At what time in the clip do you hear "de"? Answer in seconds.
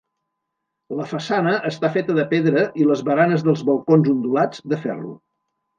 2.21-2.27, 4.75-4.87